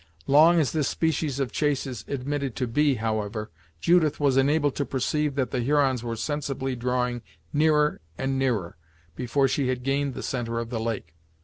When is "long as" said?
0.25-0.71